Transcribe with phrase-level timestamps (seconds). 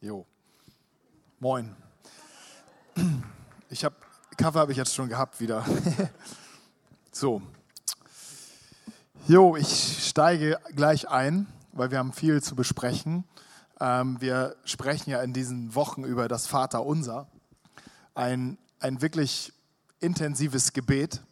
[0.00, 0.24] Jo.
[1.40, 1.74] Moin.
[3.68, 3.96] Ich habe
[4.36, 5.64] Kaffee habe ich jetzt schon gehabt wieder.
[7.10, 7.42] so.
[9.26, 13.24] Jo, ich steige gleich ein, weil wir haben viel zu besprechen.
[13.80, 17.26] Ähm, wir sprechen ja in diesen Wochen über das Vaterunser.
[18.14, 19.52] Ein, ein wirklich
[19.98, 21.22] intensives Gebet.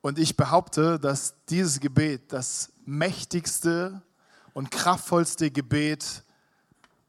[0.00, 4.00] Und ich behaupte, dass dieses Gebet das mächtigste
[4.54, 6.22] und kraftvollste Gebet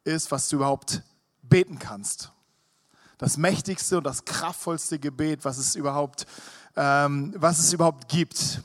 [0.07, 1.03] ist, was du überhaupt
[1.43, 2.31] beten kannst.
[3.17, 6.25] Das mächtigste und das kraftvollste Gebet, was es überhaupt,
[6.75, 8.61] ähm, was es überhaupt gibt.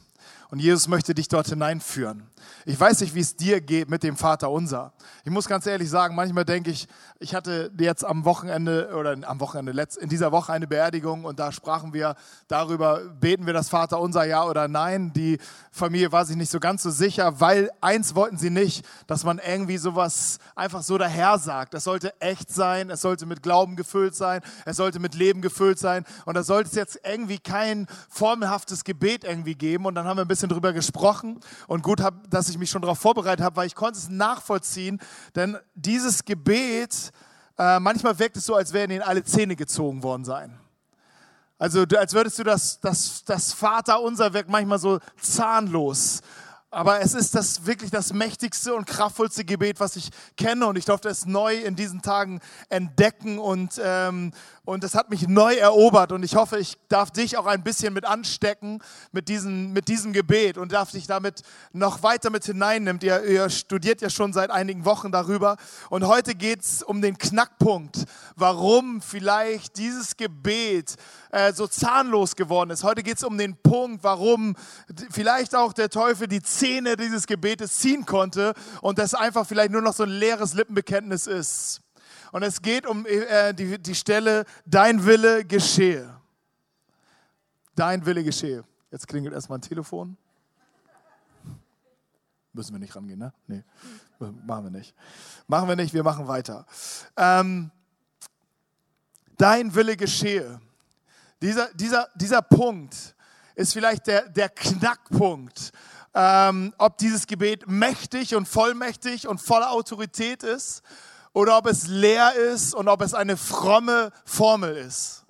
[0.51, 2.27] Und Jesus möchte dich dort hineinführen.
[2.65, 4.93] Ich weiß nicht, wie es dir geht mit dem Vater unser.
[5.25, 6.89] Ich muss ganz ehrlich sagen, manchmal denke ich,
[7.19, 11.53] ich hatte jetzt am Wochenende oder am Wochenende, in dieser Woche eine Beerdigung und da
[11.53, 12.17] sprachen wir
[12.49, 15.13] darüber, beten wir das Vater unser ja oder nein.
[15.13, 15.39] Die
[15.71, 19.39] Familie war sich nicht so ganz so sicher, weil eins wollten sie nicht, dass man
[19.39, 21.75] irgendwie sowas einfach so daher sagt.
[21.75, 25.79] Es sollte echt sein, es sollte mit Glauben gefüllt sein, es sollte mit Leben gefüllt
[25.79, 29.87] sein und da sollte es jetzt irgendwie kein formelhaftes Gebet irgendwie geben.
[29.87, 32.99] Und dann haben wir ein bisschen drüber gesprochen und gut, dass ich mich schon darauf
[32.99, 35.01] vorbereitet habe, weil ich konnte es nachvollziehen,
[35.35, 37.13] denn dieses Gebet,
[37.59, 40.59] äh, manchmal wirkt es so, als wären ihnen alle Zähne gezogen worden sein.
[41.59, 46.21] Also als würdest du das, das, das Vaterunser wirkt manchmal so zahnlos.
[46.75, 50.67] Aber es ist das wirklich das mächtigste und kraftvollste Gebet, was ich kenne.
[50.67, 54.33] Und ich durfte es neu in diesen Tagen entdecken und, ähm,
[54.65, 56.13] und es hat mich neu erobert.
[56.13, 60.15] Und ich hoffe, ich darf dich auch ein bisschen mit anstecken mit, diesen, mit diesem
[60.15, 61.43] Gebet und darf dich damit
[61.75, 63.03] noch weiter mit hineinnehmen.
[63.03, 65.59] Ihr, ihr studiert ja schon seit einigen Wochen darüber.
[65.91, 70.97] Und heute geht es um den Knackpunkt, warum vielleicht dieses Gebet
[71.33, 72.85] äh, so zahnlos geworden ist.
[72.85, 74.55] Heute geht es um den Punkt, warum
[75.11, 79.83] vielleicht auch der Teufel die Zähne dieses Gebetes ziehen konnte und das einfach vielleicht nur
[79.83, 81.81] noch so ein leeres Lippenbekenntnis ist.
[82.33, 86.15] Und es geht um äh, die, die Stelle, dein Wille geschehe.
[87.75, 88.65] Dein Wille geschehe.
[88.91, 90.17] Jetzt klingelt erstmal ein Telefon.
[92.53, 93.33] Müssen wir nicht rangehen, ne?
[93.47, 93.65] Nee,
[94.19, 94.95] machen wir nicht.
[95.47, 96.67] Machen wir nicht, wir machen weiter.
[97.17, 97.71] Ähm,
[99.39, 100.61] dein Wille geschehe.
[101.43, 103.17] Dieser, dieser, dieser Punkt
[103.57, 105.73] ist vielleicht der, der Knackpunkt,
[106.15, 110.83] ähm, ob dieses Gebet mächtig und vollmächtig und voller Autorität ist
[111.33, 115.25] oder ob es leer ist und ob es eine fromme Formel ist.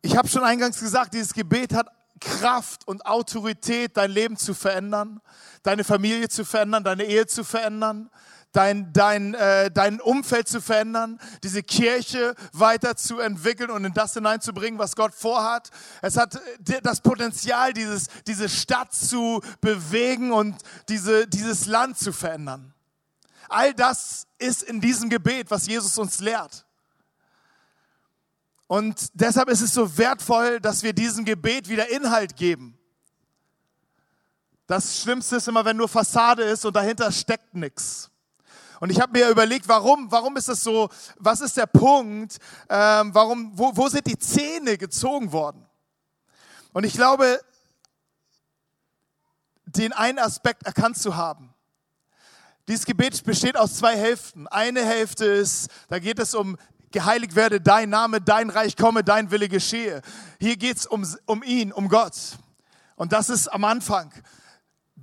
[0.00, 1.88] Ich habe schon eingangs gesagt, dieses Gebet hat
[2.18, 5.20] Kraft und Autorität, dein Leben zu verändern,
[5.62, 8.08] deine Familie zu verändern, deine Ehe zu verändern,
[8.52, 14.96] dein, dein, äh, dein Umfeld zu verändern, diese Kirche weiterzuentwickeln und in das hineinzubringen, was
[14.96, 15.70] Gott vorhat.
[16.02, 20.56] Es hat äh, das Potenzial, dieses, diese Stadt zu bewegen und
[20.88, 22.72] diese, dieses Land zu verändern.
[23.48, 26.66] All das ist in diesem Gebet, was Jesus uns lehrt.
[28.66, 32.76] Und deshalb ist es so wertvoll, dass wir diesem Gebet wieder Inhalt geben.
[34.66, 38.10] Das Schlimmste ist immer, wenn nur Fassade ist und dahinter steckt nichts.
[38.80, 42.38] Und ich habe mir überlegt, warum, warum ist das so, was ist der Punkt,
[42.68, 45.66] ähm, warum, wo, wo sind die Zähne gezogen worden?
[46.72, 47.40] Und ich glaube,
[49.64, 51.54] den einen Aspekt erkannt zu haben.
[52.68, 54.48] Dieses Gebet besteht aus zwei Hälften.
[54.48, 56.56] Eine Hälfte ist, da geht es um
[56.90, 60.02] geheiligt werde dein Name, dein Reich komme, dein Wille geschehe.
[60.40, 62.14] Hier geht es um, um ihn, um Gott.
[62.94, 64.12] Und das ist am Anfang.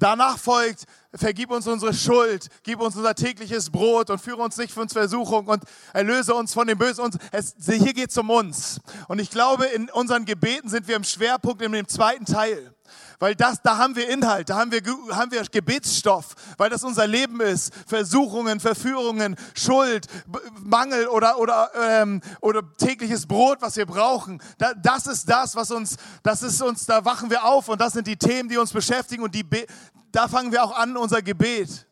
[0.03, 0.83] Danach folgt,
[1.13, 4.91] vergib uns unsere Schuld, gib uns unser tägliches Brot und führe uns nicht für uns
[4.91, 7.05] Versuchung und erlöse uns von dem Bösen.
[7.05, 8.81] Und es, hier geht es um uns.
[9.07, 12.72] Und ich glaube, in unseren Gebeten sind wir im Schwerpunkt in dem zweiten Teil.
[13.19, 14.81] Weil das, da haben wir Inhalt, da haben wir,
[15.11, 17.73] haben wir Gebetsstoff, weil das unser Leben ist.
[17.87, 20.07] Versuchungen, Verführungen, Schuld,
[20.63, 24.41] Mangel oder, oder, ähm, oder tägliches Brot, was wir brauchen.
[24.57, 27.93] Da, das ist das, was uns, das ist uns, da wachen wir auf und das
[27.93, 29.45] sind die Themen, die uns beschäftigen und die,
[30.11, 31.87] da fangen wir auch an, unser Gebet.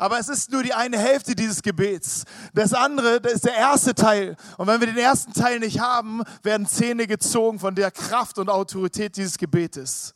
[0.00, 2.24] Aber es ist nur die eine Hälfte dieses Gebets.
[2.54, 4.34] Das andere, das ist der erste Teil.
[4.56, 8.48] Und wenn wir den ersten Teil nicht haben, werden Zähne gezogen von der Kraft und
[8.48, 10.14] Autorität dieses Gebetes.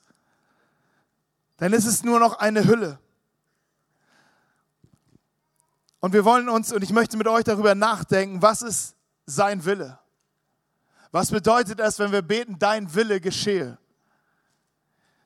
[1.64, 2.99] Denn es ist nur noch eine Hülle.
[5.99, 9.99] Und wir wollen uns, und ich möchte mit euch darüber nachdenken, was ist sein Wille?
[11.11, 13.78] Was bedeutet es, wenn wir beten, dein Wille geschehe?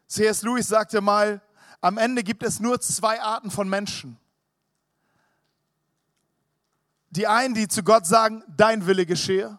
[0.07, 0.43] C.S.
[0.43, 1.43] Lewis sagte mal,
[1.81, 4.17] am Ende gibt es nur zwei Arten von Menschen.
[7.11, 9.59] Die einen, die zu Gott sagen, dein Wille geschehe.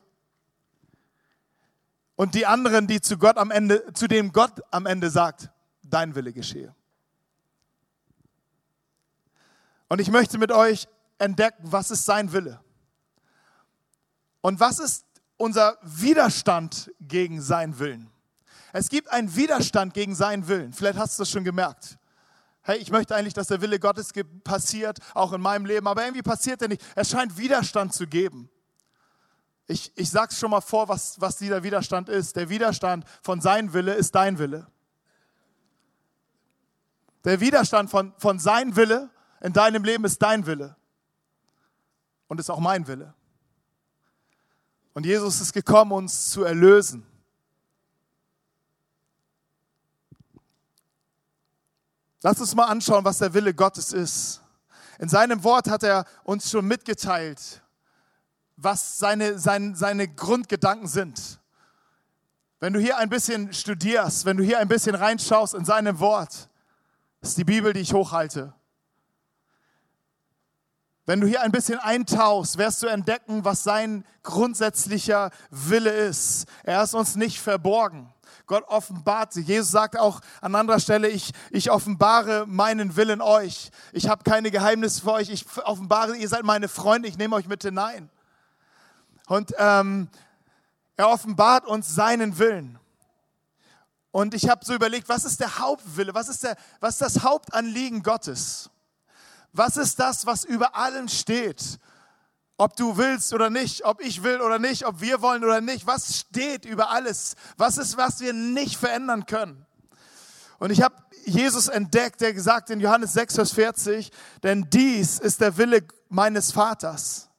[2.16, 5.50] Und die anderen, die zu Gott am Ende, zu dem Gott am Ende sagt,
[5.90, 6.74] dein Wille geschehe.
[9.88, 10.88] Und ich möchte mit euch
[11.18, 12.60] entdecken, was ist sein Wille.
[14.42, 15.06] Und was ist
[15.38, 18.10] unser Widerstand gegen seinen Willen?
[18.72, 20.74] Es gibt einen Widerstand gegen seinen Willen.
[20.74, 21.98] Vielleicht hast du das schon gemerkt.
[22.62, 24.12] Hey, ich möchte eigentlich, dass der Wille Gottes
[24.44, 26.84] passiert, auch in meinem Leben, aber irgendwie passiert er nicht.
[26.96, 28.50] Es scheint Widerstand zu geben.
[29.66, 32.36] Ich, ich sage es schon mal vor, was, was dieser Widerstand ist.
[32.36, 34.68] Der Widerstand von seinem Wille ist dein Wille.
[37.24, 39.10] Der Widerstand von, von seinem Wille
[39.42, 40.76] in deinem Leben ist dein Wille.
[42.28, 43.14] Und ist auch mein Wille.
[44.94, 47.06] Und Jesus ist gekommen, uns zu erlösen.
[52.22, 54.42] Lass uns mal anschauen, was der Wille Gottes ist.
[55.00, 57.62] In seinem Wort hat er uns schon mitgeteilt,
[58.58, 61.40] was seine, seine, seine Grundgedanken sind.
[62.60, 66.49] Wenn du hier ein bisschen studierst, wenn du hier ein bisschen reinschaust in seinem Wort,
[67.22, 68.54] das ist die Bibel, die ich hochhalte.
[71.06, 76.46] Wenn du hier ein bisschen eintauchst, wirst du entdecken, was sein grundsätzlicher Wille ist.
[76.64, 78.14] Er ist uns nicht verborgen.
[78.46, 79.48] Gott offenbart sich.
[79.48, 83.70] Jesus sagt auch an anderer Stelle, ich, ich offenbare meinen Willen euch.
[83.92, 85.30] Ich habe keine Geheimnisse für euch.
[85.30, 88.10] Ich offenbare, ihr seid meine Freunde, ich nehme euch mit hinein.
[89.28, 90.10] Und ähm,
[90.96, 92.79] er offenbart uns seinen Willen.
[94.12, 96.14] Und ich habe so überlegt, was ist der Hauptwille?
[96.14, 98.70] Was ist, der, was ist das Hauptanliegen Gottes?
[99.54, 101.80] Was ist das, was über allem steht?
[102.60, 105.88] ob du willst oder nicht, ob ich will oder nicht, ob wir wollen oder nicht.
[105.88, 107.36] Was steht über alles?
[107.56, 109.66] Was ist, was wir nicht verändern können?
[110.60, 114.12] Und ich habe Jesus entdeckt, der gesagt in Johannes 6, Vers 40,
[114.44, 117.30] denn dies ist der Wille meines Vaters,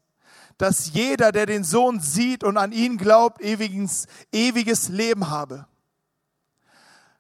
[0.57, 5.67] dass jeder, der den Sohn sieht und an ihn glaubt, ewiges, ewiges Leben habe.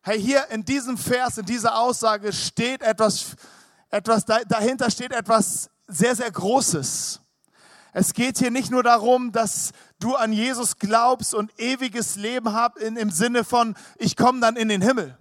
[0.02, 3.36] Hey, hier in diesem Vers, in dieser Aussage steht etwas,
[3.90, 7.20] etwas dahinter steht etwas sehr, sehr Großes.
[7.92, 12.78] Es geht hier nicht nur darum, dass du an Jesus glaubst und ewiges Leben hast
[12.78, 15.18] in, im Sinne von, ich komme dann in den Himmel.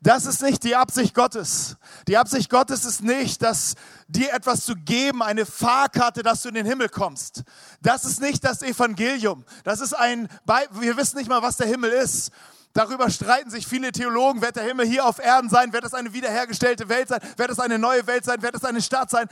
[0.00, 1.76] Das ist nicht die Absicht Gottes.
[2.06, 3.74] Die Absicht Gottes ist nicht, dass
[4.06, 7.42] dir etwas zu geben, eine Fahrkarte, dass du in den Himmel kommst.
[7.82, 9.44] Das ist nicht das Evangelium.
[9.64, 10.28] Das ist ein,
[10.70, 12.30] wir wissen nicht mal, was der Himmel ist.
[12.76, 16.12] Darüber streiten sich viele Theologen, wird der Himmel hier auf Erden sein, wird es eine
[16.12, 19.28] wiederhergestellte Welt sein, wird es eine neue Welt sein, wird es eine Stadt sein.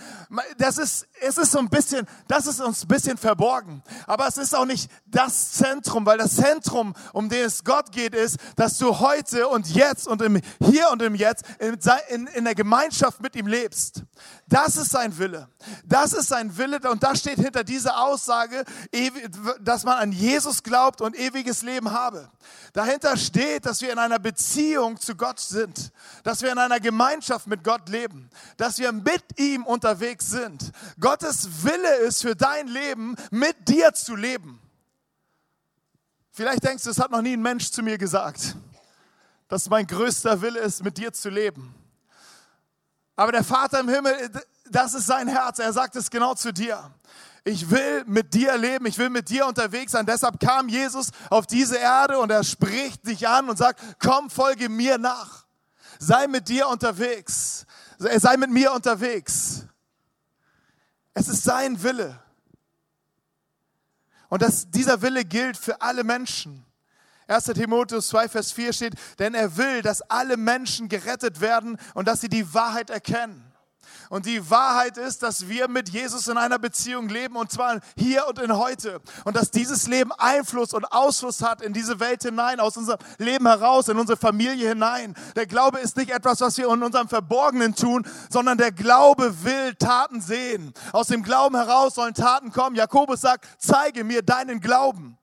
[0.56, 3.82] Das ist, es ist so ein bisschen, das ist uns ein bisschen verborgen.
[4.06, 8.14] Aber es ist auch nicht das Zentrum, weil das Zentrum, um den es Gott geht,
[8.14, 11.76] ist, dass du heute und jetzt und im Hier und im Jetzt in,
[12.08, 14.04] in, in der Gemeinschaft mit ihm lebst.
[14.48, 15.48] Das ist sein Wille.
[15.84, 18.64] Das ist sein Wille und da steht hinter dieser Aussage,
[19.60, 22.30] dass man an Jesus glaubt und ewiges Leben habe.
[22.72, 25.92] Dahinter steht, dass wir in einer Beziehung zu Gott sind,
[26.22, 30.72] dass wir in einer Gemeinschaft mit Gott leben, dass wir mit ihm unterwegs sind.
[31.00, 34.60] Gottes Wille ist für dein Leben, mit dir zu leben.
[36.30, 38.56] Vielleicht denkst du, es hat noch nie ein Mensch zu mir gesagt,
[39.48, 41.74] dass mein größter Wille ist, mit dir zu leben.
[43.16, 44.30] Aber der Vater im Himmel,
[44.70, 45.58] das ist sein Herz.
[45.58, 46.92] Er sagt es genau zu dir
[47.44, 50.06] ich will mit dir leben, ich will mit dir unterwegs sein.
[50.06, 54.70] Deshalb kam Jesus auf diese Erde und er spricht dich an und sagt, komm, folge
[54.70, 55.44] mir nach.
[55.98, 57.66] Sei mit dir unterwegs.
[57.98, 59.66] Sei mit mir unterwegs.
[61.12, 62.18] Es ist sein Wille.
[64.30, 66.64] Und das, dieser Wille gilt für alle Menschen.
[67.28, 67.44] 1.
[67.44, 72.22] Timotheus 2, Vers 4 steht, denn er will, dass alle Menschen gerettet werden und dass
[72.22, 73.53] sie die Wahrheit erkennen.
[74.08, 78.26] Und die Wahrheit ist, dass wir mit Jesus in einer Beziehung leben und zwar hier
[78.28, 79.00] und in heute.
[79.24, 83.46] Und dass dieses Leben Einfluss und Ausfluss hat in diese Welt hinein, aus unserem Leben
[83.46, 85.14] heraus, in unsere Familie hinein.
[85.36, 89.74] Der Glaube ist nicht etwas, was wir in unserem Verborgenen tun, sondern der Glaube will
[89.74, 90.72] Taten sehen.
[90.92, 92.76] Aus dem Glauben heraus sollen Taten kommen.
[92.76, 95.18] Jakobus sagt, zeige mir deinen Glauben.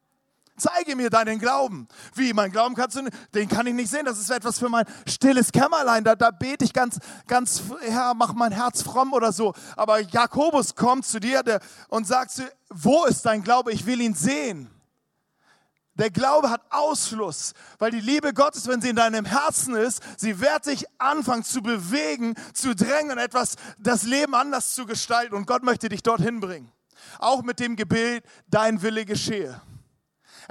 [0.62, 1.88] Zeige mir deinen Glauben.
[2.14, 4.06] Wie, mein Glauben kannst du, den kann ich nicht sehen.
[4.06, 6.04] Das ist etwas für mein stilles Kämmerlein.
[6.04, 9.54] Da, da bete ich ganz, ganz, ja, mach mein Herz fromm oder so.
[9.76, 13.72] Aber Jakobus kommt zu dir der, und sagt, wo ist dein Glaube?
[13.72, 14.70] Ich will ihn sehen.
[15.96, 20.40] Der Glaube hat Ausfluss, weil die Liebe Gottes, wenn sie in deinem Herzen ist, sie
[20.40, 25.34] wird dich anfangen zu bewegen, zu drängen, etwas, das Leben anders zu gestalten.
[25.34, 26.72] Und Gott möchte dich dorthin bringen.
[27.18, 29.60] Auch mit dem Gebet, dein Wille geschehe.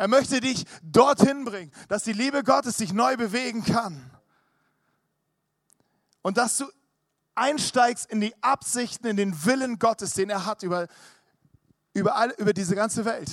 [0.01, 4.11] Er möchte dich dorthin bringen, dass die Liebe Gottes dich neu bewegen kann.
[6.23, 6.65] Und dass du
[7.35, 10.87] einsteigst in die Absichten, in den Willen Gottes, den er hat über,
[11.93, 13.31] über, all, über diese ganze Welt.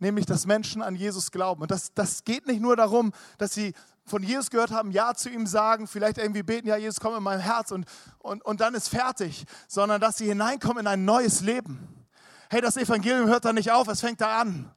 [0.00, 1.62] Nämlich, dass Menschen an Jesus glauben.
[1.62, 3.72] Und das, das geht nicht nur darum, dass sie
[4.04, 7.22] von Jesus gehört haben, Ja zu ihm sagen, vielleicht irgendwie beten, ja, Jesus, komm in
[7.22, 7.86] mein Herz und,
[8.18, 12.06] und, und dann ist fertig, sondern dass sie hineinkommen in ein neues Leben.
[12.50, 14.70] Hey, das Evangelium hört da nicht auf, es fängt da an.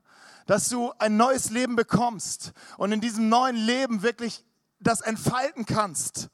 [0.45, 4.43] Dass du ein neues Leben bekommst und in diesem neuen Leben wirklich
[4.79, 6.29] das entfalten kannst.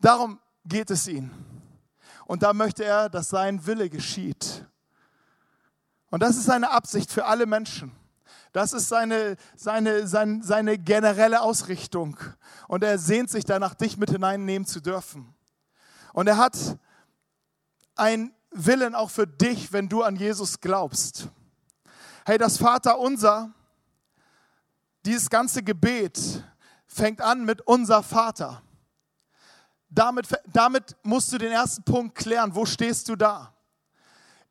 [0.00, 1.30] Darum geht es ihm.
[2.26, 4.64] Und da möchte er, dass sein Wille geschieht.
[6.10, 7.92] Und das ist seine Absicht für alle Menschen.
[8.52, 12.16] Das ist seine, seine, seine, seine generelle Ausrichtung.
[12.68, 15.34] Und er sehnt sich danach, dich mit hineinnehmen zu dürfen.
[16.12, 16.56] Und er hat
[17.96, 21.28] einen Willen auch für dich, wenn du an Jesus glaubst.
[22.24, 23.52] Hey, das Vater unser,
[25.04, 26.18] dieses ganze Gebet
[26.86, 28.62] fängt an mit unser Vater.
[29.88, 32.54] Damit, damit musst du den ersten Punkt klären.
[32.54, 33.54] Wo stehst du da?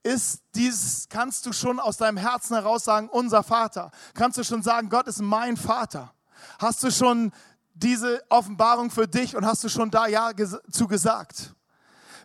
[0.03, 3.89] ist dieses, kannst du schon aus deinem Herzen heraus sagen, unser Vater?
[4.13, 6.13] Kannst du schon sagen, Gott ist mein Vater?
[6.59, 7.31] Hast du schon
[7.73, 10.31] diese Offenbarung für dich und hast du schon da Ja
[10.69, 11.55] zu gesagt?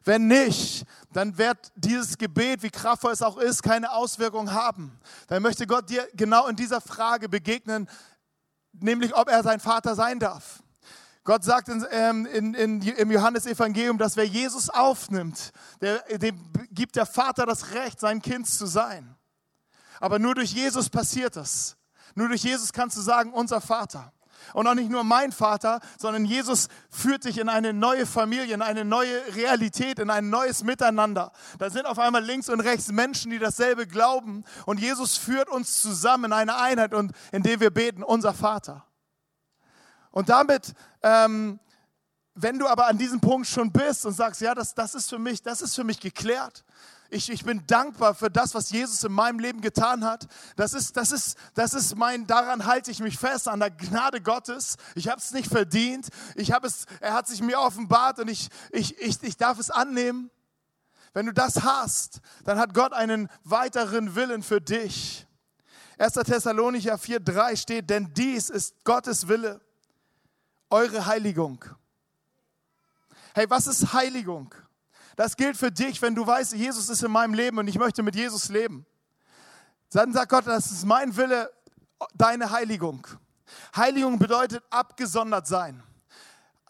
[0.04, 4.98] Wenn nicht, dann wird dieses Gebet, wie kraftvoll es auch ist, keine Auswirkung haben.
[5.26, 7.88] Dann möchte Gott dir genau in dieser Frage begegnen,
[8.72, 10.62] nämlich ob er sein Vater sein darf.
[11.24, 16.40] Gott sagt in, ähm, in, in, im Johannesevangelium, dass wer Jesus aufnimmt, der, dem
[16.70, 19.14] gibt der Vater das Recht, sein Kind zu sein.
[20.00, 21.76] Aber nur durch Jesus passiert das.
[22.14, 24.12] Nur durch Jesus kannst du sagen, unser Vater.
[24.54, 28.62] Und auch nicht nur mein Vater, sondern Jesus führt dich in eine neue Familie, in
[28.62, 31.32] eine neue Realität, in ein neues Miteinander.
[31.58, 34.44] Da sind auf einmal links und rechts Menschen, die dasselbe glauben.
[34.66, 38.84] Und Jesus führt uns zusammen in eine Einheit und indem wir beten, unser Vater.
[40.10, 41.60] Und damit, ähm,
[42.34, 45.18] wenn du aber an diesem Punkt schon bist und sagst, ja, das, das, ist, für
[45.18, 46.64] mich, das ist für mich geklärt.
[47.10, 50.26] Ich, ich bin dankbar für das, was Jesus in meinem Leben getan hat.
[50.56, 54.20] Das ist, das ist, das ist mein, daran halte ich mich fest, an der Gnade
[54.20, 54.76] Gottes.
[54.94, 56.08] Ich habe es nicht verdient.
[56.34, 59.70] Ich habe es, er hat sich mir offenbart und ich, ich, ich, ich darf es
[59.70, 60.30] annehmen.
[61.14, 65.26] Wenn du das hast, dann hat Gott einen weiteren Willen für dich.
[65.96, 66.12] 1.
[66.12, 69.60] Thessalonicher 4,3 steht, denn dies ist Gottes Wille
[70.70, 71.64] eure Heiligung.
[73.34, 74.54] Hey, was ist Heiligung?
[75.18, 78.04] Das gilt für dich, wenn du weißt, Jesus ist in meinem Leben und ich möchte
[78.04, 78.86] mit Jesus leben.
[79.90, 81.50] Dann sagt Gott, das ist mein Wille,
[82.14, 83.04] deine Heiligung.
[83.74, 85.82] Heiligung bedeutet abgesondert sein.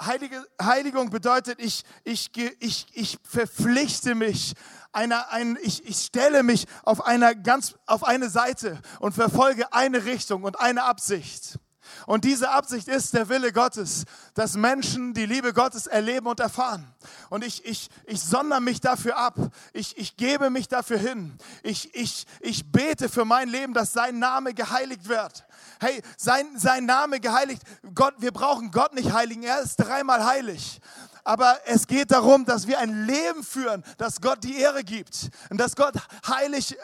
[0.00, 4.54] Heilige, Heiligung bedeutet, ich, ich, ich, ich verpflichte mich,
[4.92, 10.06] einer, ein, ich, ich stelle mich auf, einer ganz, auf eine Seite und verfolge eine
[10.06, 11.58] Richtung und eine Absicht.
[12.08, 16.90] Und diese Absicht ist der Wille Gottes, dass Menschen die Liebe Gottes erleben und erfahren.
[17.28, 19.34] Und ich, ich, ich sondere mich dafür ab.
[19.74, 21.36] Ich, ich gebe mich dafür hin.
[21.62, 25.44] Ich, ich, ich bete für mein Leben, dass sein Name geheiligt wird.
[25.80, 27.60] Hey, sein, sein Name geheiligt.
[27.94, 29.42] Gott, wir brauchen Gott nicht heiligen.
[29.42, 30.80] Er ist dreimal heilig
[31.28, 35.58] aber es geht darum, dass wir ein Leben führen, das Gott die Ehre gibt und
[35.58, 35.92] dass Gott
[36.26, 36.74] heilig,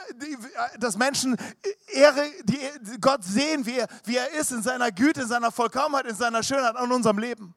[0.79, 1.39] dass Menschen
[1.87, 2.61] Ehre, die
[3.01, 6.43] Gott sehen, wie er, wie er ist in seiner Güte, in seiner Vollkommenheit, in seiner
[6.43, 7.55] Schönheit in unserem Leben.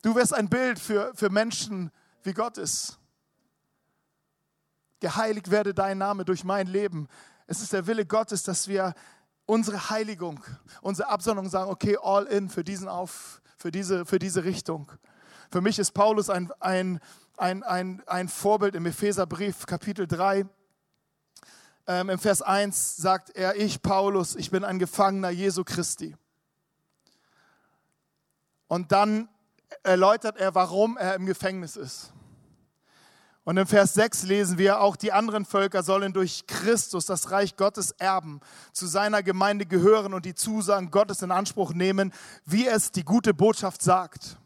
[0.00, 1.90] Du wirst ein Bild für, für Menschen,
[2.22, 2.98] wie Gott ist.
[5.00, 7.08] Geheiligt werde dein Name durch mein Leben.
[7.46, 8.94] Es ist der Wille Gottes, dass wir
[9.44, 10.42] unsere Heiligung,
[10.80, 14.90] unsere Absondung sagen, okay, all in für diesen Auf, für diese, für diese Richtung.
[15.52, 16.98] Für mich ist Paulus ein, ein,
[17.36, 20.44] ein, ein, ein Vorbild im Epheserbrief, Kapitel 3.
[21.86, 26.16] Ähm, Im Vers 1 sagt er, ich, Paulus, ich bin ein Gefangener Jesu Christi.
[28.66, 29.28] Und dann
[29.84, 32.12] erläutert er, warum er im Gefängnis ist.
[33.44, 37.56] Und im Vers 6 lesen wir, auch die anderen Völker sollen durch Christus das Reich
[37.56, 38.40] Gottes erben,
[38.72, 42.12] zu seiner Gemeinde gehören und die Zusagen Gottes in Anspruch nehmen,
[42.44, 44.38] wie es die gute Botschaft sagt.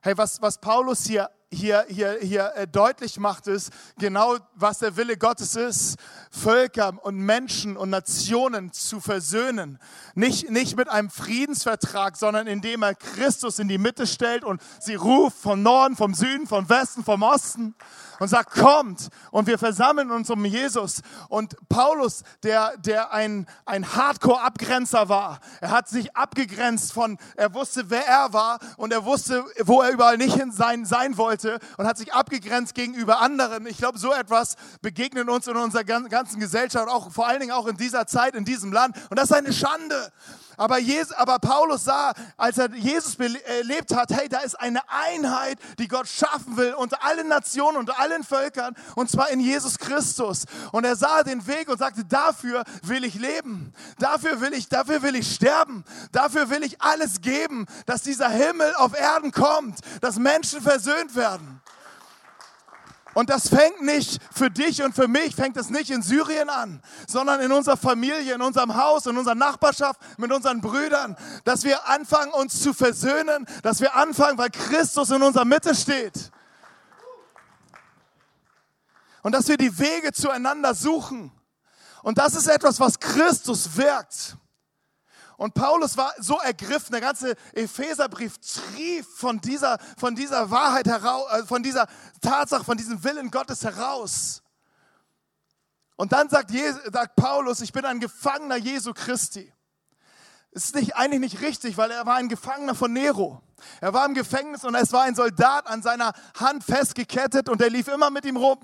[0.00, 4.96] Hey, was, was Paulus hier hier, hier, hier äh, deutlich macht, ist genau, was der
[4.96, 5.96] Wille Gottes ist,
[6.30, 9.78] Völker und Menschen und Nationen zu versöhnen.
[10.14, 14.94] Nicht, nicht mit einem Friedensvertrag, sondern indem er Christus in die Mitte stellt und sie
[14.94, 17.74] ruft vom Norden, vom Süden, vom Westen, vom Osten
[18.20, 21.00] und sagt, kommt und wir versammeln uns um Jesus.
[21.28, 27.90] Und Paulus, der, der ein, ein Hardcore-Abgrenzer war, er hat sich abgegrenzt von, er wusste,
[27.90, 31.86] wer er war und er wusste, wo er überall nicht hin sein, sein wollte und
[31.86, 33.66] hat sich abgegrenzt gegenüber anderen.
[33.66, 37.66] Ich glaube, so etwas begegnet uns in unserer ganzen Gesellschaft, auch vor allen Dingen auch
[37.66, 38.96] in dieser Zeit, in diesem Land.
[39.08, 40.12] Und das ist eine Schande.
[40.60, 45.58] Aber, Jesus, aber Paulus sah, als er Jesus erlebt hat, hey, da ist eine Einheit,
[45.78, 50.44] die Gott schaffen will unter allen Nationen, unter allen Völkern, und zwar in Jesus Christus.
[50.72, 55.00] Und er sah den Weg und sagte, dafür will ich leben, dafür will ich, dafür
[55.00, 60.18] will ich sterben, dafür will ich alles geben, dass dieser Himmel auf Erden kommt, dass
[60.18, 61.59] Menschen versöhnt werden.
[63.14, 66.80] Und das fängt nicht für dich und für mich, fängt es nicht in Syrien an,
[67.08, 71.88] sondern in unserer Familie, in unserem Haus, in unserer Nachbarschaft, mit unseren Brüdern, dass wir
[71.88, 76.30] anfangen, uns zu versöhnen, dass wir anfangen, weil Christus in unserer Mitte steht.
[79.22, 81.32] Und dass wir die Wege zueinander suchen.
[82.02, 84.36] Und das ist etwas, was Christus wirkt.
[85.40, 91.32] Und Paulus war so ergriffen, der ganze Epheserbrief trief von dieser, von dieser Wahrheit heraus,
[91.32, 91.86] äh, von dieser
[92.20, 94.42] Tatsache, von diesem Willen Gottes heraus.
[95.96, 99.50] Und dann sagt, Jesus, sagt Paulus, ich bin ein Gefangener Jesu Christi.
[100.50, 103.40] Es ist nicht, eigentlich nicht richtig, weil er war ein Gefangener von Nero.
[103.80, 107.70] Er war im Gefängnis und es war ein Soldat an seiner Hand festgekettet und er
[107.70, 108.58] lief immer mit ihm rum.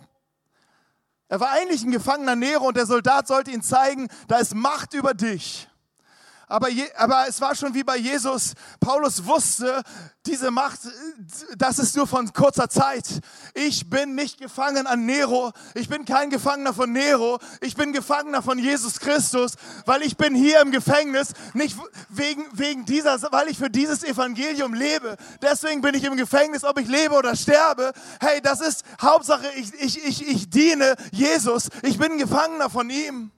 [1.28, 4.92] Er war eigentlich ein Gefangener Nero und der Soldat sollte ihm zeigen, da ist Macht
[4.92, 5.70] über dich.
[6.48, 8.54] Aber, je, aber es war schon wie bei Jesus.
[8.78, 9.82] Paulus wusste,
[10.26, 10.78] diese Macht,
[11.56, 13.04] das ist nur von kurzer Zeit.
[13.54, 15.52] Ich bin nicht gefangen an Nero.
[15.74, 17.40] Ich bin kein Gefangener von Nero.
[17.60, 19.54] Ich bin Gefangener von Jesus Christus,
[19.86, 21.76] weil ich bin hier im Gefängnis, nicht
[22.10, 25.16] wegen, wegen dieser, weil ich für dieses Evangelium lebe.
[25.42, 27.92] Deswegen bin ich im Gefängnis, ob ich lebe oder sterbe.
[28.20, 31.70] Hey, das ist Hauptsache, ich, ich, ich, ich diene Jesus.
[31.82, 33.32] Ich bin Gefangener von ihm.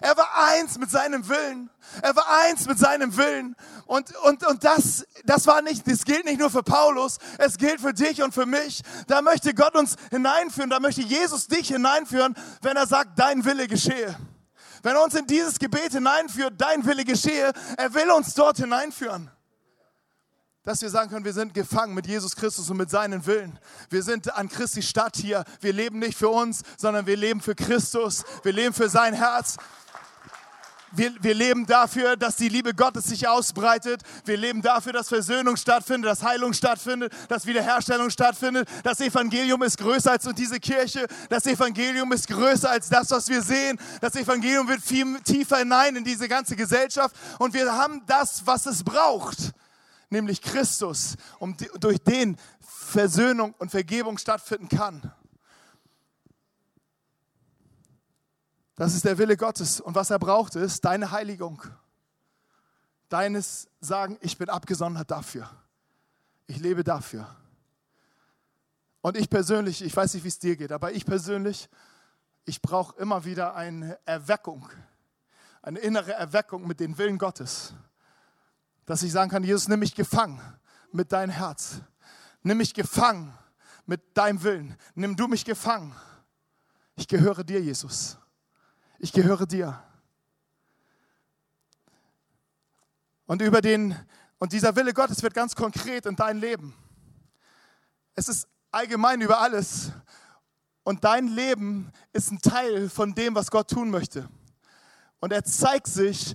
[0.00, 1.70] Er war eins mit seinem Willen.
[2.02, 3.56] Er war eins mit seinem Willen.
[3.86, 7.80] Und, und, und das, das war nicht, das gilt nicht nur für Paulus, es gilt
[7.80, 8.82] für dich und für mich.
[9.06, 13.68] Da möchte Gott uns hineinführen, da möchte Jesus dich hineinführen, wenn er sagt, dein Wille
[13.68, 14.16] geschehe.
[14.82, 19.30] Wenn er uns in dieses Gebet hineinführt, dein Wille geschehe, er will uns dort hineinführen.
[20.64, 23.58] Dass wir sagen können, wir sind gefangen mit Jesus Christus und mit seinen Willen.
[23.90, 25.44] Wir sind an Christi Stadt hier.
[25.60, 28.24] Wir leben nicht für uns, sondern wir leben für Christus.
[28.42, 29.58] Wir leben für sein Herz.
[30.92, 34.02] Wir, wir leben dafür, dass die Liebe Gottes sich ausbreitet.
[34.24, 38.66] Wir leben dafür, dass Versöhnung stattfindet, dass Heilung stattfindet, dass Wiederherstellung stattfindet.
[38.84, 41.06] Das Evangelium ist größer als diese Kirche.
[41.28, 43.78] Das Evangelium ist größer als das, was wir sehen.
[44.00, 47.14] Das Evangelium wird viel tiefer hinein in diese ganze Gesellschaft.
[47.38, 49.52] Und wir haben das, was es braucht,
[50.10, 55.12] nämlich Christus, um, durch den Versöhnung und Vergebung stattfinden kann.
[58.76, 59.80] Das ist der Wille Gottes.
[59.80, 61.62] Und was er braucht, ist deine Heiligung.
[63.08, 65.48] Deines Sagen, ich bin abgesondert dafür.
[66.46, 67.36] Ich lebe dafür.
[69.00, 71.68] Und ich persönlich, ich weiß nicht, wie es dir geht, aber ich persönlich,
[72.46, 74.68] ich brauche immer wieder eine Erweckung,
[75.62, 77.74] eine innere Erweckung mit dem Willen Gottes.
[78.86, 80.40] Dass ich sagen kann, Jesus, nimm mich gefangen
[80.92, 81.80] mit deinem Herz.
[82.42, 83.32] Nimm mich gefangen
[83.86, 84.76] mit deinem Willen.
[84.94, 85.94] Nimm du mich gefangen.
[86.96, 88.18] Ich gehöre dir, Jesus
[89.04, 89.82] ich gehöre dir.
[93.26, 93.94] Und über den,
[94.38, 96.74] und dieser Wille Gottes wird ganz konkret in dein Leben.
[98.14, 99.92] Es ist allgemein über alles.
[100.84, 104.26] Und dein Leben ist ein Teil von dem, was Gott tun möchte.
[105.20, 106.34] Und er zeigt sich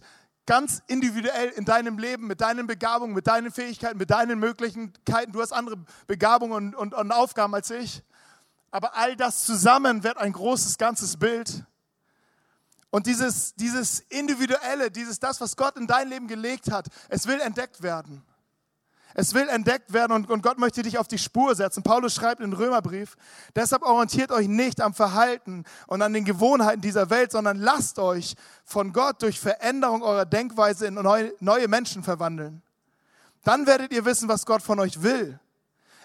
[0.50, 5.32] ganz individuell in deinem Leben, mit deinen Begabungen, mit deinen Fähigkeiten, mit deinen Möglichkeiten.
[5.32, 8.02] Du hast andere Begabungen und, und, und Aufgaben als ich.
[8.72, 11.64] Aber all das zusammen wird ein großes, ganzes Bild.
[12.90, 17.40] Und dieses, dieses Individuelle, dieses das, was Gott in dein Leben gelegt hat, es will
[17.42, 18.26] entdeckt werden.
[19.16, 21.82] Es will entdeckt werden und, und Gott möchte dich auf die Spur setzen.
[21.84, 23.18] Paulus schreibt in Römerbrief,
[23.56, 28.36] deshalb orientiert euch nicht am Verhalten und an den Gewohnheiten dieser Welt, sondern lasst euch
[28.64, 32.62] von Gott durch Veränderung eurer Denkweise in neue, neue Menschen verwandeln.
[33.44, 35.40] Dann werdet ihr wissen, was Gott von euch will.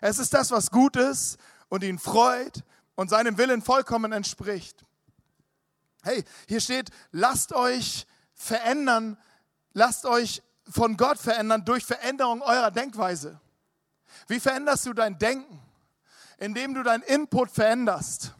[0.00, 1.38] Es ist das, was gut ist
[1.68, 2.62] und ihn freut
[2.94, 4.84] und seinem Willen vollkommen entspricht.
[6.02, 9.18] Hey, hier steht, lasst euch verändern,
[9.72, 13.40] lasst euch von Gott verändern durch Veränderung eurer Denkweise.
[14.28, 15.60] Wie veränderst du dein Denken?
[16.38, 18.34] Indem du deinen Input veränderst.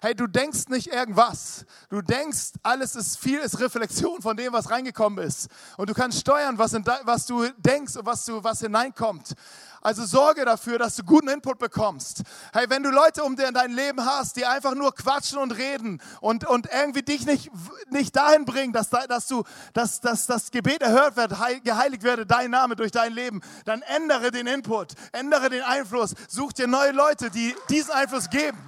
[0.00, 1.64] Hey, du denkst nicht irgendwas.
[1.88, 5.48] Du denkst, alles ist viel, ist Reflexion von dem, was reingekommen ist.
[5.76, 9.34] Und du kannst steuern, was, in, was du denkst und was, du, was hineinkommt.
[9.80, 12.22] Also sorge dafür, dass du guten Input bekommst.
[12.52, 15.52] Hey, wenn du Leute um dir in dein Leben hast, die einfach nur quatschen und
[15.52, 17.50] reden und, und irgendwie dich nicht,
[17.90, 21.34] nicht dahin bringen, dass, dass, du, dass, dass das Gebet erhört wird,
[21.64, 26.52] geheiligt werde dein Name durch dein Leben, dann ändere den Input, ändere den Einfluss, such
[26.52, 28.58] dir neue Leute, die diesen Einfluss geben.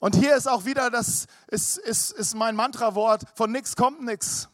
[0.00, 4.48] Und hier ist auch wieder, das ist, ist, ist mein Mantra-Wort, von nichts kommt nichts.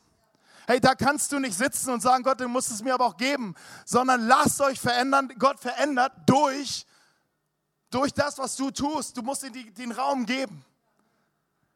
[0.67, 3.17] Hey, da kannst du nicht sitzen und sagen, Gott, du musst es mir aber auch
[3.17, 3.55] geben,
[3.85, 5.33] sondern lasst euch verändern.
[5.39, 6.85] Gott verändert durch,
[7.91, 9.17] durch das, was du tust.
[9.17, 10.65] Du musst ihm den Raum geben.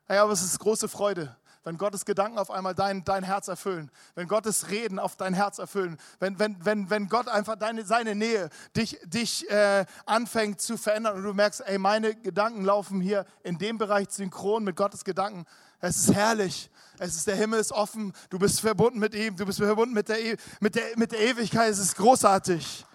[0.06, 3.90] Hey, aber es ist große Freude, wenn Gottes Gedanken auf einmal dein, dein Herz erfüllen,
[4.14, 8.14] wenn Gottes Reden auf dein Herz erfüllen, wenn, wenn, wenn, wenn Gott einfach deine, seine
[8.14, 13.26] Nähe dich, dich äh, anfängt zu verändern und du merkst, ey, meine Gedanken laufen hier
[13.42, 15.44] in dem Bereich synchron mit Gottes Gedanken.
[15.80, 16.70] Es ist herrlich.
[16.98, 18.12] Es ist, der Himmel ist offen.
[18.28, 19.36] Du bist verbunden mit ihm.
[19.36, 21.70] Du bist verbunden mit der, e, mit der, mit der Ewigkeit.
[21.70, 22.86] Es ist großartig.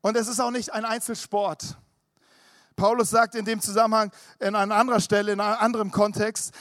[0.00, 1.76] Und es ist auch nicht ein Einzelsport.
[2.76, 6.52] Paulus sagt in dem Zusammenhang, in einer anderen Stelle, in einem anderen Kontext,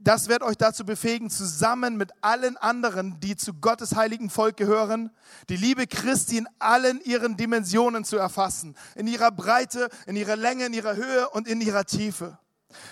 [0.00, 5.10] das wird euch dazu befähigen, zusammen mit allen anderen, die zu Gottes heiligen Volk gehören,
[5.48, 8.76] die Liebe Christi in allen ihren Dimensionen zu erfassen.
[8.94, 12.38] In ihrer Breite, in ihrer Länge, in ihrer Höhe und in ihrer Tiefe.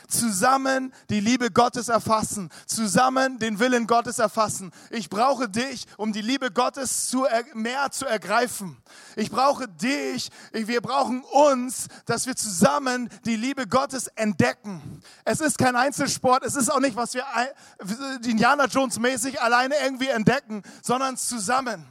[0.09, 4.73] Zusammen die Liebe Gottes erfassen, zusammen den Willen Gottes erfassen.
[4.91, 8.79] Ich brauche dich, um die Liebe Gottes zu, mehr zu ergreifen.
[9.17, 15.03] Ich brauche dich, wir brauchen uns, dass wir zusammen die Liebe Gottes entdecken.
[15.25, 17.25] Es ist kein Einzelsport, es ist auch nicht, was wir
[18.25, 21.85] Indiana Jones mäßig alleine irgendwie entdecken, sondern zusammen.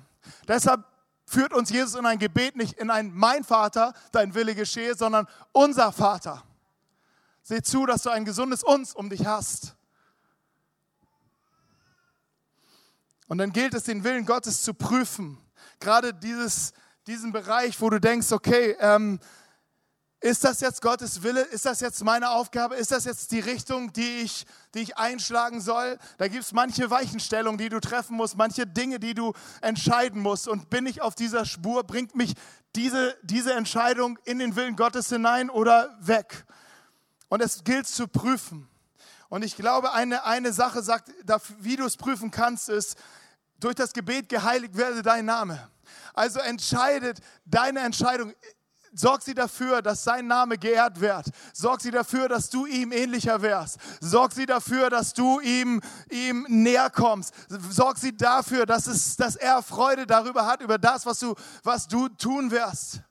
[0.47, 0.83] Deshalb
[1.27, 5.27] führt uns Jesus in ein Gebet nicht in ein Mein Vater, dein Wille geschehe, sondern
[5.51, 6.43] unser Vater.
[7.47, 9.75] Seh zu, dass du ein gesundes Uns um dich hast.
[13.27, 15.37] Und dann gilt es, den Willen Gottes zu prüfen.
[15.79, 16.73] Gerade dieses,
[17.05, 19.19] diesen Bereich, wo du denkst, okay, ähm,
[20.21, 21.41] ist das jetzt Gottes Wille?
[21.41, 22.77] Ist das jetzt meine Aufgabe?
[22.77, 25.99] Ist das jetzt die Richtung, die ich, die ich einschlagen soll?
[26.17, 30.47] Da gibt es manche Weichenstellungen, die du treffen musst, manche Dinge, die du entscheiden musst.
[30.47, 31.83] Und bin ich auf dieser Spur?
[31.83, 32.33] Bringt mich
[32.75, 36.43] diese, diese Entscheidung in den Willen Gottes hinein oder weg?
[37.35, 38.65] Und es gilt zu prüfen.
[39.27, 41.11] Und ich glaube, eine, eine Sache sagt,
[41.59, 42.95] wie du es prüfen kannst, ist,
[43.59, 45.69] durch das Gebet geheiligt werde dein Name.
[46.13, 48.31] Also entscheidet deine Entscheidung,
[48.93, 51.25] sorg sie dafür, dass sein Name geehrt wird.
[51.51, 53.79] Sorg sie dafür, dass du ihm ähnlicher wärst.
[53.99, 57.33] Sorg sie dafür, dass du ihm, ihm näher kommst.
[57.69, 61.89] Sorg sie dafür, dass, es, dass er Freude darüber hat, über das, was du, was
[61.89, 63.01] du tun wirst.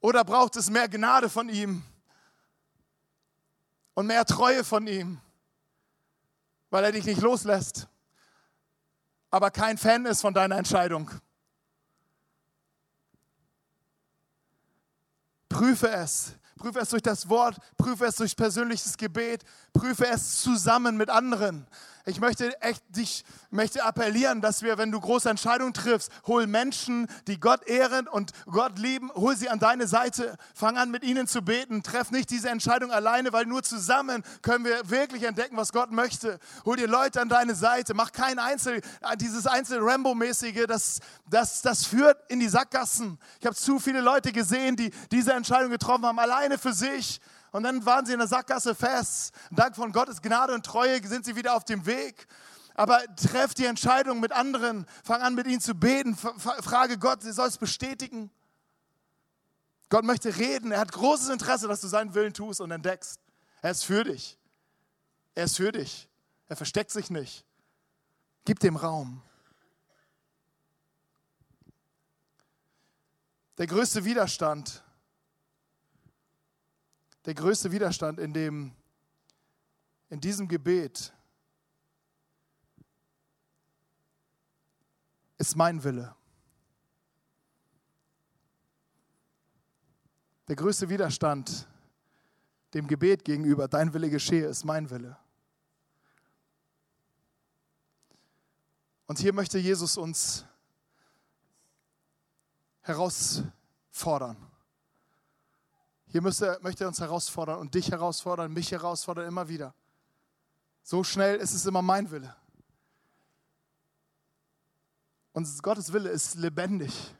[0.00, 1.84] Oder braucht es mehr Gnade von ihm?
[3.94, 5.20] Und mehr Treue von ihm,
[6.70, 7.88] weil er dich nicht loslässt,
[9.30, 11.10] aber kein Fan ist von deiner Entscheidung.
[15.48, 16.34] Prüfe es.
[16.56, 21.66] Prüfe es durch das Wort, prüfe es durch persönliches Gebet, prüfe es zusammen mit anderen.
[22.06, 27.08] Ich möchte echt dich möchte appellieren, dass wir, wenn du große Entscheidungen triffst, hol Menschen,
[27.26, 31.26] die Gott ehren und Gott lieben, hol sie an deine Seite, fang an mit ihnen
[31.26, 35.72] zu beten, treff nicht diese Entscheidung alleine, weil nur zusammen können wir wirklich entdecken, was
[35.72, 36.38] Gott möchte.
[36.66, 38.82] Hol dir Leute an deine Seite, mach kein Einzel,
[39.16, 43.18] dieses Einzel Rambo-mäßige, das, das, das führt in die Sackgassen.
[43.40, 47.18] Ich habe zu viele Leute gesehen, die diese Entscheidung getroffen haben, alleine für sich
[47.54, 49.32] und dann waren sie in der Sackgasse fest.
[49.52, 52.26] Dank von Gottes Gnade und Treue sind sie wieder auf dem Weg.
[52.74, 54.86] Aber treff die Entscheidung mit anderen.
[55.04, 56.16] Fang an, mit ihnen zu beten.
[56.16, 58.32] Frage Gott, sie soll es bestätigen.
[59.88, 60.72] Gott möchte reden.
[60.72, 63.20] Er hat großes Interesse, dass du seinen Willen tust und entdeckst.
[63.62, 64.36] Er ist für dich.
[65.36, 66.08] Er ist für dich.
[66.48, 67.44] Er versteckt sich nicht.
[68.44, 69.22] Gib dem Raum.
[73.58, 74.83] Der größte Widerstand
[77.24, 78.72] der größte Widerstand in, dem,
[80.10, 81.12] in diesem Gebet
[85.38, 86.14] ist mein Wille.
[90.48, 91.66] Der größte Widerstand
[92.74, 95.16] dem Gebet gegenüber, dein Wille geschehe, ist mein Wille.
[99.06, 100.44] Und hier möchte Jesus uns
[102.82, 104.36] herausfordern.
[106.14, 109.74] Hier müsste, möchte er uns herausfordern und dich herausfordern, mich herausfordern, immer wieder.
[110.80, 112.36] So schnell ist es immer mein Wille.
[115.32, 117.16] Und Gottes Wille ist lebendig.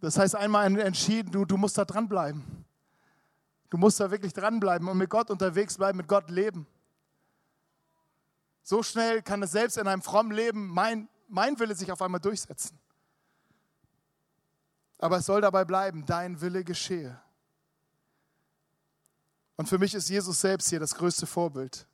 [0.00, 2.42] Das heißt, einmal entschieden, du, du musst da dranbleiben.
[3.68, 6.66] Du musst da wirklich dranbleiben und mit Gott unterwegs bleiben, mit Gott leben.
[8.64, 12.20] So schnell kann es selbst in einem frommen Leben mein, mein Wille sich auf einmal
[12.20, 12.76] durchsetzen.
[14.98, 17.16] Aber es soll dabei bleiben, dein Wille geschehe.
[19.60, 21.86] Und für mich ist Jesus selbst hier das größte Vorbild.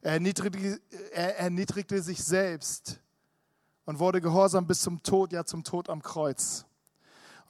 [0.00, 0.80] Er erniedrigte,
[1.12, 2.98] er erniedrigte sich selbst
[3.84, 6.64] und wurde gehorsam bis zum Tod, ja zum Tod am Kreuz.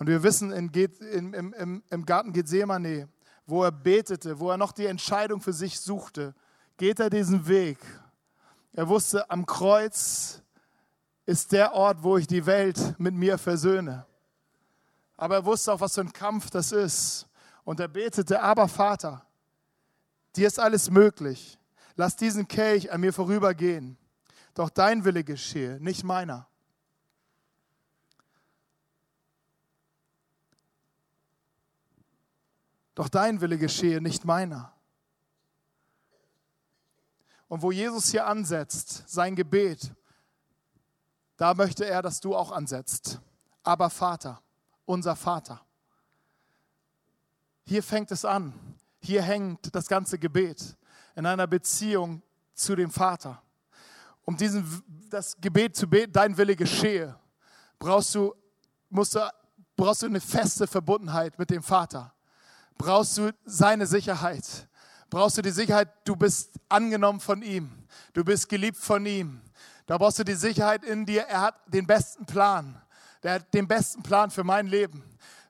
[0.00, 3.08] Und wir wissen, in, im, im, im Garten Gethsemane,
[3.46, 6.34] wo er betete, wo er noch die Entscheidung für sich suchte,
[6.76, 7.78] geht er diesen Weg.
[8.72, 10.42] Er wusste, am Kreuz
[11.26, 14.04] ist der Ort, wo ich die Welt mit mir versöhne.
[15.16, 17.28] Aber er wusste auch, was für ein Kampf das ist.
[17.62, 19.24] Und er betete, aber Vater,
[20.38, 21.58] dir ist alles möglich.
[21.96, 23.98] Lass diesen Kelch an mir vorübergehen.
[24.54, 26.48] Doch dein Wille geschehe, nicht meiner.
[32.94, 34.72] Doch dein Wille geschehe, nicht meiner.
[37.48, 39.92] Und wo Jesus hier ansetzt, sein Gebet,
[41.36, 43.20] da möchte er, dass du auch ansetzt.
[43.62, 44.42] Aber Vater,
[44.84, 45.64] unser Vater.
[47.64, 48.52] Hier fängt es an.
[49.00, 50.76] Hier hängt das ganze Gebet
[51.14, 52.22] in einer Beziehung
[52.54, 53.42] zu dem Vater.
[54.24, 57.18] Um diesen, das Gebet zu beten, dein Wille geschehe,
[57.78, 58.34] brauchst du,
[58.90, 59.20] musst du,
[59.76, 62.12] brauchst du eine feste Verbundenheit mit dem Vater.
[62.76, 64.68] Brauchst du seine Sicherheit.
[65.10, 67.70] Brauchst du die Sicherheit, du bist angenommen von ihm.
[68.12, 69.40] Du bist geliebt von ihm.
[69.86, 72.80] Da brauchst du die Sicherheit in dir, er hat den besten Plan.
[73.22, 75.02] Der hat den besten Plan für mein Leben.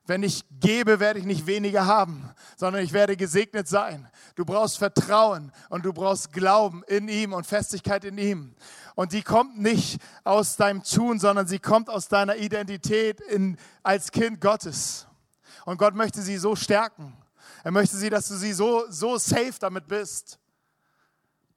[0.09, 4.09] Wenn ich gebe, werde ich nicht weniger haben, sondern ich werde gesegnet sein.
[4.33, 8.55] Du brauchst Vertrauen und du brauchst Glauben in ihm und Festigkeit in ihm.
[8.95, 14.11] Und die kommt nicht aus deinem Tun, sondern sie kommt aus deiner Identität in, als
[14.11, 15.05] Kind Gottes.
[15.63, 17.15] Und Gott möchte sie so stärken.
[17.63, 20.39] Er möchte sie, dass du sie so, so safe damit bist,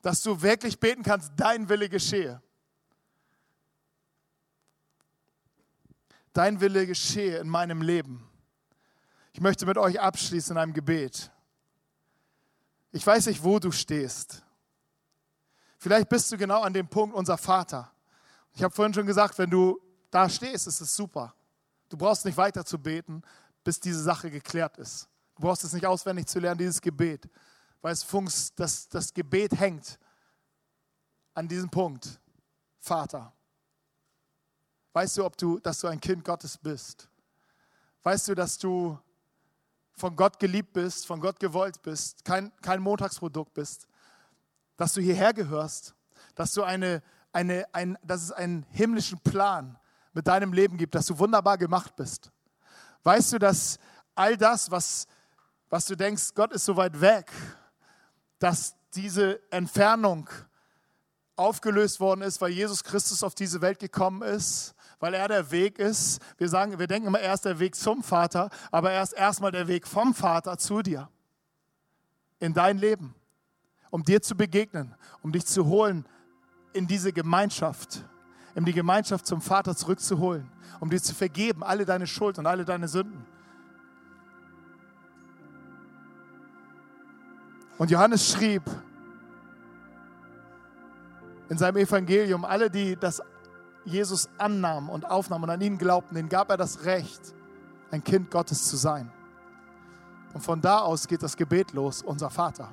[0.03, 2.43] dass du wirklich beten kannst, dein Wille geschehe.
[6.35, 8.27] dein Wille geschehe in meinem Leben.
[9.33, 11.31] Ich möchte mit euch abschließen in einem Gebet.
[12.91, 14.43] Ich weiß nicht, wo du stehst.
[15.79, 17.91] Vielleicht bist du genau an dem Punkt, unser Vater.
[18.55, 21.35] Ich habe vorhin schon gesagt, wenn du da stehst, ist es super.
[21.89, 23.23] Du brauchst nicht weiter zu beten,
[23.65, 25.09] bis diese Sache geklärt ist.
[25.35, 27.29] Du brauchst es nicht auswendig zu lernen, dieses Gebet,
[27.81, 29.99] weil es funks, das, das Gebet hängt
[31.35, 32.21] an diesem Punkt.
[32.79, 33.33] Vater.
[34.93, 37.09] Weißt du, ob du, dass du ein Kind Gottes bist?
[38.03, 38.99] Weißt du, dass du
[39.95, 43.87] von Gott geliebt bist, von Gott gewollt bist, kein, kein Montagsprodukt bist,
[44.77, 45.95] dass du hierher gehörst,
[46.35, 47.03] dass du eine,
[47.33, 49.79] eine, ein, dass es einen himmlischen Plan
[50.13, 52.31] mit deinem Leben gibt, dass du wunderbar gemacht bist.
[53.03, 53.79] Weißt du, dass
[54.15, 55.07] all das, was,
[55.71, 57.31] was du denkst, Gott ist so weit weg,
[58.39, 60.29] dass diese Entfernung
[61.37, 65.81] aufgelöst worden ist, weil Jesus Christus auf diese Welt gekommen ist weil er der Weg
[65.81, 66.23] ist.
[66.39, 69.51] Wir sagen, wir denken immer, er ist der Weg zum Vater, aber er ist erstmal
[69.51, 71.09] der Weg vom Vater zu dir.
[72.39, 73.13] In dein Leben.
[73.91, 76.07] Um dir zu begegnen, um dich zu holen
[76.73, 78.05] in diese Gemeinschaft,
[78.55, 82.65] in die Gemeinschaft zum Vater zurückzuholen, um dir zu vergeben, alle deine Schuld und alle
[82.65, 83.27] deine Sünden.
[87.77, 88.63] Und Johannes schrieb
[91.49, 93.21] in seinem Evangelium, alle, die das
[93.85, 97.35] Jesus annahm und aufnahm und an ihn glaubten, denen gab er das Recht,
[97.91, 99.11] ein Kind Gottes zu sein.
[100.35, 102.69] Und von da aus geht das Gebet los, unser Vater.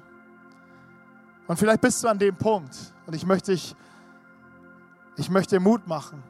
[1.47, 3.75] Und vielleicht bist du an dem Punkt und ich möchte dich,
[5.17, 6.23] ich möchte dir Mut machen,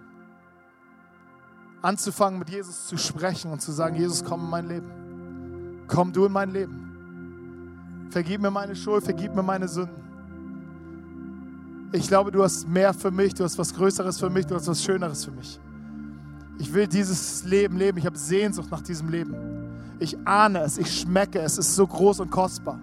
[1.82, 5.86] anzufangen mit Jesus zu sprechen und zu sagen, Jesus, komm in mein Leben.
[5.88, 8.08] Komm du in mein Leben.
[8.10, 10.09] Vergib mir meine Schuld, vergib mir meine Sünden.
[11.92, 14.68] Ich glaube, du hast mehr für mich, du hast was Größeres für mich, du hast
[14.68, 15.60] was Schöneres für mich.
[16.60, 19.34] Ich will dieses Leben leben, ich habe Sehnsucht nach diesem Leben.
[19.98, 22.80] Ich ahne es, ich schmecke es, es ist so groß und kostbar.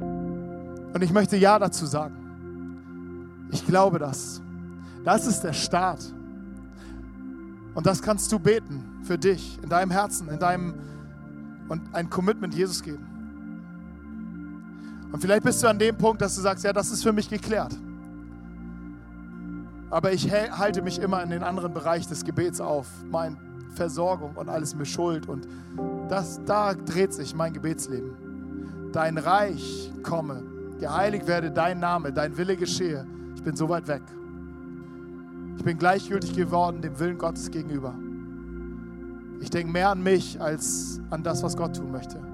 [0.00, 2.14] Und ich möchte Ja dazu sagen.
[3.50, 4.40] Ich glaube das.
[5.04, 6.00] Das ist der Start.
[7.74, 10.74] Und das kannst du beten für dich, in deinem Herzen, in deinem
[11.68, 13.06] und ein Commitment Jesus geben.
[15.12, 17.28] Und vielleicht bist du an dem Punkt, dass du sagst, ja, das ist für mich
[17.28, 17.76] geklärt.
[19.90, 22.86] Aber ich halte mich immer in den anderen Bereich des Gebets auf.
[23.10, 23.36] Meine
[23.74, 25.28] Versorgung und alles mir Schuld.
[25.28, 25.46] Und
[26.08, 28.90] das, da dreht sich mein Gebetsleben.
[28.92, 30.42] Dein Reich komme,
[30.80, 33.06] geheiligt werde dein Name, dein Wille geschehe.
[33.36, 34.02] Ich bin so weit weg.
[35.58, 37.94] Ich bin gleichgültig geworden dem Willen Gottes gegenüber.
[39.40, 42.31] Ich denke mehr an mich als an das, was Gott tun möchte.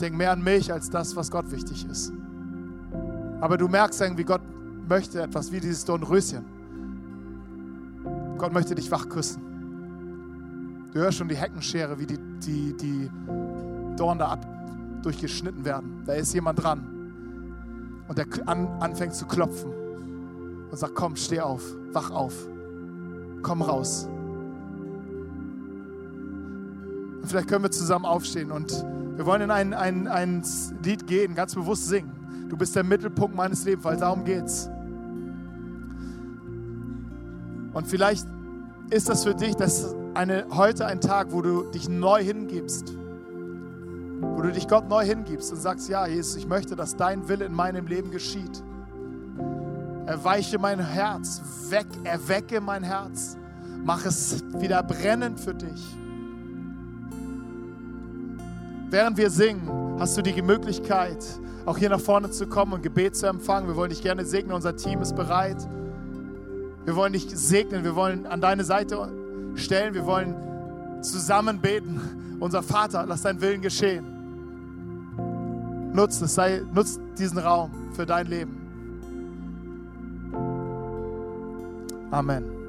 [0.00, 2.12] Denke mehr an mich als das, was Gott wichtig ist.
[3.40, 4.40] Aber du merkst irgendwie, Gott
[4.88, 6.44] möchte etwas wie dieses Dornröschen.
[8.38, 9.42] Gott möchte dich wach küssen.
[10.92, 13.10] Du hörst schon die Heckenschere, wie die, die, die
[13.96, 14.46] Dorn da ab
[15.02, 16.02] durchgeschnitten werden.
[16.06, 18.04] Da ist jemand dran.
[18.08, 19.70] Und der an, anfängt zu klopfen
[20.70, 22.34] und sagt, komm, steh auf, wach auf,
[23.42, 24.08] komm raus.
[27.30, 28.84] vielleicht können wir zusammen aufstehen und
[29.20, 30.42] wir wollen in ein, ein, ein
[30.82, 32.46] Lied gehen, ganz bewusst singen.
[32.48, 34.70] Du bist der Mittelpunkt meines Lebens, weil darum geht's.
[37.74, 38.26] Und vielleicht
[38.88, 42.94] ist das für dich das eine, heute ein Tag, wo du dich neu hingibst.
[44.22, 47.44] Wo du dich Gott neu hingibst und sagst, ja, Jesus, ich möchte, dass dein Wille
[47.44, 48.64] in meinem Leben geschieht.
[50.06, 53.36] Erweiche mein Herz, weg, erwecke mein Herz.
[53.84, 55.98] Mach es wieder brennend für dich.
[58.90, 61.24] Während wir singen, hast du die Möglichkeit,
[61.64, 63.68] auch hier nach vorne zu kommen und Gebet zu empfangen.
[63.68, 64.52] Wir wollen dich gerne segnen.
[64.52, 65.68] Unser Team ist bereit.
[66.84, 67.84] Wir wollen dich segnen.
[67.84, 69.12] Wir wollen an deine Seite
[69.54, 69.94] stellen.
[69.94, 70.34] Wir wollen
[71.02, 72.00] zusammen beten.
[72.40, 74.04] Unser Vater, lass dein Willen geschehen.
[75.92, 78.56] Nutz es, sei, nutz diesen Raum für dein Leben.
[82.10, 82.59] Amen.